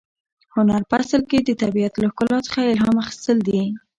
[0.53, 3.61] هنر په اصل کې د طبیعت له ښکلا څخه الهام اخیستل دي.